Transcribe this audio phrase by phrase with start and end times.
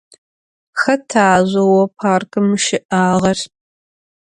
[0.79, 3.39] Xeta zooparkım şı'ağer?